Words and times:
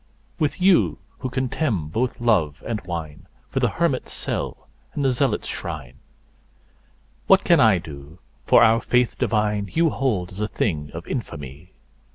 With 0.39 0.59
you, 0.59 0.97
who 1.19 1.29
contemn 1.29 1.89
both 1.89 2.19
love 2.19 2.63
and 2.65 2.81
wine2 2.85 3.25
for 3.47 3.59
the 3.59 3.69
hermit's 3.69 4.11
cell 4.11 4.67
and 4.95 5.05
the 5.05 5.11
zealot's 5.11 5.47
shrine, 5.47 5.99
What 7.27 7.43
can 7.43 7.59
I 7.59 7.77
do, 7.77 8.17
for 8.43 8.63
our 8.63 8.81
Faith 8.81 9.19
divine 9.19 9.69
you 9.71 9.91
hold 9.91 10.31
as 10.31 10.39
a 10.39 10.47
thing 10.47 10.89
of 10.95 11.05
infamy? 11.05 11.73